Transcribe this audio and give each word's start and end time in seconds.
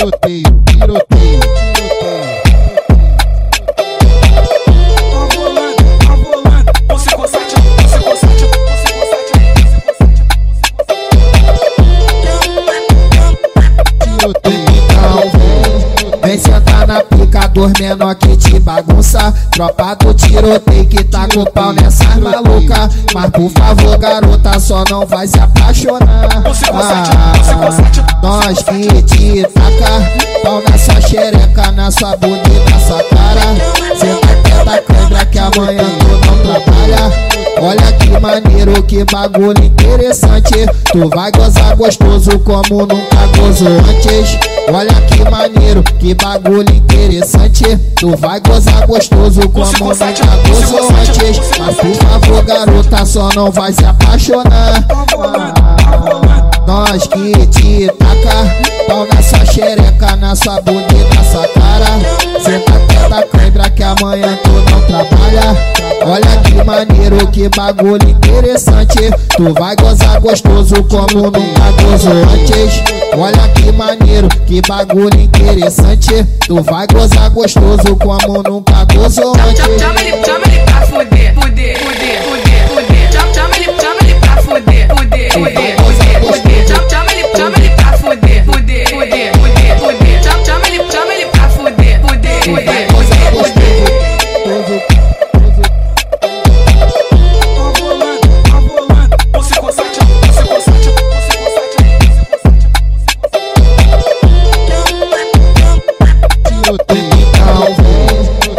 tiroteio, 0.00 0.42
tiroteio, 0.64 1.69
dos 17.60 17.72
menor 17.78 18.14
que 18.14 18.36
te 18.38 18.58
bagunça 18.58 19.34
Tropa 19.50 19.94
do 19.96 20.14
tiroteio 20.14 20.86
que 20.86 21.04
tá 21.04 21.28
com 21.28 21.44
pau 21.44 21.72
nessas 21.74 22.16
maluca. 22.16 22.88
Mas 23.12 23.30
por 23.30 23.50
favor 23.50 23.98
garota 23.98 24.58
só 24.58 24.82
não 24.88 25.06
vai 25.06 25.26
se 25.26 25.38
apaixonar. 25.38 26.28
Ah, 26.72 27.02
Nós 28.22 28.62
que 28.62 29.02
te 29.02 29.42
taca 29.42 30.40
Pau 30.42 30.62
na 30.66 30.78
sua 30.78 31.00
xereca, 31.02 31.72
na 31.72 31.90
sua 31.90 32.16
bunda 32.16 32.40
na 32.70 32.80
sua 32.80 33.04
cara. 33.04 33.96
Cê 33.98 34.06
tá 34.06 34.28
quer 34.42 34.64
da 34.64 34.78
câmera 34.78 35.26
que 35.26 35.38
amanhã 35.38 35.84
tu 35.98 36.26
não 36.26 36.38
trabalha. 36.38 37.30
Olha 37.60 37.92
que 37.92 38.18
maneiro, 38.18 38.82
que 38.84 39.04
bagulho 39.04 39.62
interessante. 39.62 40.66
Tu 40.92 41.08
vai 41.10 41.30
gozar 41.32 41.76
gostoso 41.76 42.38
como 42.38 42.86
nunca 42.86 43.26
gozou 43.36 43.68
antes 43.68 44.59
Olha 44.72 44.94
que 45.02 45.28
maneiro, 45.28 45.82
que 45.98 46.14
bagulho 46.14 46.74
interessante. 46.74 47.64
Tu 47.96 48.16
vai 48.16 48.40
gozar 48.40 48.86
gostoso 48.86 49.48
como 49.48 49.64
nunca 49.64 50.36
gozou 50.48 50.88
antes 50.90 51.40
Mas 51.58 51.76
por 51.76 51.94
favor 51.94 52.44
garota, 52.44 53.04
só 53.04 53.28
não 53.34 53.50
vai 53.50 53.72
se 53.72 53.84
apaixonar. 53.84 54.86
Nós 56.66 57.06
que 57.08 57.46
te 57.46 57.88
taca 57.98 58.70
Pau 58.90 59.06
na 59.06 59.22
sua 59.22 59.44
xereca, 59.46 60.16
na 60.16 60.34
sua 60.34 60.60
bunda 60.62 60.86
e 60.92 61.14
na 61.14 61.22
sua 61.24 61.46
cara. 61.48 62.40
Cê 62.42 62.58
tá 62.58 62.74
até 62.74 63.08
da 63.08 63.22
cãibra 63.26 63.70
que 63.70 63.82
amanhã 63.84 64.36
tu 64.42 64.50
não 64.50 64.80
trabalha. 64.82 65.80
Olha 66.04 66.36
que 66.42 66.64
maneiro, 66.64 67.26
que 67.28 67.48
bagulho 67.50 68.08
interessante. 68.08 68.98
Tu 69.36 69.54
vai 69.54 69.76
gozar 69.76 70.20
gostoso 70.20 70.82
como 70.84 71.24
nunca 71.24 71.82
gozou 71.82 72.12
antes. 72.12 72.82
Olha 73.16 73.48
que 73.54 73.70
maneiro, 73.70 74.28
que 74.50 74.60
bagulho 74.62 75.20
interessante. 75.20 76.24
Tu 76.44 76.60
vai 76.64 76.84
gozar 76.92 77.30
gostoso 77.30 77.96
como 77.96 78.42
nunca 78.42 78.84
gozou 78.92 79.32
antes 79.32 80.39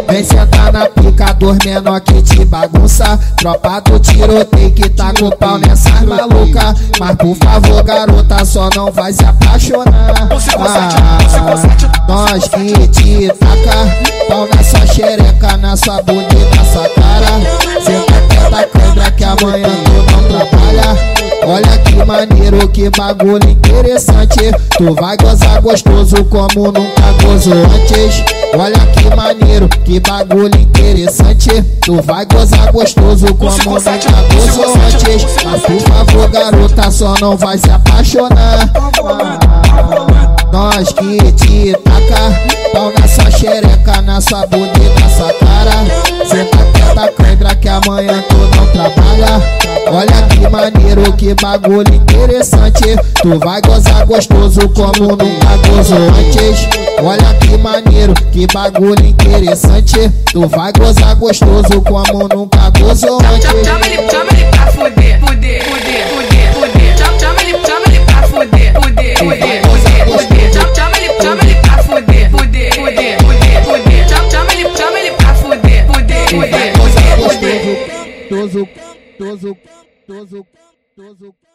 Vem 0.10 0.24
sentar 0.26 0.74
na 0.74 0.86
pica 0.90 1.34
dos 1.36 1.58
menor 1.64 2.02
que 2.02 2.22
te 2.22 2.44
bagunça. 2.44 3.18
Tropa 3.38 3.80
do 3.80 3.98
tiroteio 4.00 4.72
que 4.74 4.90
tá 4.90 5.14
com 5.18 5.30
pau 5.30 5.58
nessas 5.58 6.02
maluca. 6.02 6.74
Mas 7.00 7.16
por 7.16 7.36
favor 7.38 7.82
garota 7.84 8.44
só 8.44 8.70
não 8.76 8.92
vai 8.92 9.14
se 9.14 9.24
apaixonar. 9.24 10.14
Ah, 10.14 10.28
Nós 12.10 12.50
que 12.50 12.88
te 12.90 13.28
taca. 13.30 14.28
Pau 14.28 14.46
na 14.54 14.62
sua 14.62 14.86
xereca, 14.88 15.58
na 15.58 15.78
sua 15.78 16.02
bunda 16.02 16.36
na 16.58 16.66
sua 16.66 16.90
cara. 16.90 17.40
Tá 18.08 18.22
quer 18.30 18.50
da 18.50 18.64
câmera 18.68 19.12
que 19.12 19.24
amanhã 19.24 19.70
tu 19.86 19.92
não 20.12 20.24
trabalha 20.28 21.21
Olha 21.44 21.78
que 21.80 22.06
maneiro, 22.06 22.68
que 22.70 22.90
bagulho 22.90 23.50
interessante. 23.50 24.52
Tu 24.78 24.94
vai 24.96 25.18
gozar 25.18 25.62
gostoso 25.62 26.24
como 26.26 26.72
nunca 26.72 27.12
gozou 27.24 27.54
antes. 27.54 28.24
Olha 28.58 28.80
que 28.88 29.16
maneiro, 29.16 29.68
que 29.70 30.00
bagulho 30.00 30.56
interessante. 30.60 31.50
Tu 31.82 32.02
vai 32.04 32.26
gozar 32.26 32.72
gostoso 32.72 33.34
como 33.36 33.52
nunca 33.52 33.76
gozou 34.34 34.74
antes. 34.86 35.26
Mas 35.44 35.62
por 35.62 35.80
favor 35.80 36.30
garota, 36.30 36.92
só 36.92 37.16
não 37.20 37.36
vai 37.36 37.58
se 37.58 37.70
apaixonar. 37.70 38.72
Nós 40.52 40.92
que 40.94 41.32
te 41.32 41.74
taca 41.84 42.62
Pau 42.74 42.92
na 42.98 43.08
sua 43.08 43.30
xereca, 43.30 44.02
na 44.02 44.22
sua 44.22 44.46
bunda 44.48 44.72
na 45.00 45.10
sua 45.10 45.34
cara. 45.34 45.72
Quer 46.30 46.96
da 46.96 47.08
cãibra 47.10 47.56
que 47.56 47.68
amanhã 47.68 48.21
que 51.32 51.36
bagulho 51.36 51.94
interessante 51.94 52.96
Tu 53.22 53.40
vai 53.40 53.62
gozar 53.62 54.06
gostoso 54.06 54.68
como 54.70 55.16
nunca 55.16 55.58
gozou 55.68 55.98
antes 55.98 56.68
Olha 57.02 57.34
que 57.40 57.58
maneiro, 57.58 58.14
que 58.32 58.46
bagulho 58.54 59.06
interessante. 59.06 60.12
Tu 60.32 60.48
vai 60.48 60.72
gozar 60.74 61.16
gostoso 61.16 61.82
como 61.82 62.28
nunca 62.28 62.70
gozou 62.78 63.20
antes 63.22 63.66
Chama 63.66 63.88
ele, 63.88 64.10
chama 64.10 64.30
ele 64.34 64.46
pra 64.52 64.72
fuder, 64.72 65.20
fuder, 65.22 65.64
fuder, 65.64 66.08
fuder, 66.10 66.54
fuder. 66.54 67.20
Chama 67.20 67.42
ele, 67.42 67.66
chama 67.66 67.86
ele 67.88 68.00
pra 68.06 68.24
fuder, 68.28 68.82
fuder, 68.82 69.18
fuder, 69.18 69.64
fuder, 69.64 70.20
fuder. 70.20 70.76
Chama 70.76 70.98
ele, 70.98 71.22
chama 71.22 71.44
ele 71.44 71.56
pra 71.56 71.84
fuder, 71.84 72.32
fuder, 72.32 72.74
fuder, 72.74 73.18
fuder, 73.24 73.64
fuder. 73.64 74.30
Chama 74.32 74.54
ele, 74.54 74.78
chama 74.78 75.00
ele 75.00 75.12
pra 75.12 75.36
fuder, 75.36 75.88
fuder, 75.88 76.28
fuder, 76.30 76.74
fuder, 76.76 77.18
fuder. 77.18 78.02
Gostoso, 78.30 78.68
gostoso, 79.20 79.58
gostoso, 80.08 80.46
gostoso 81.02 81.51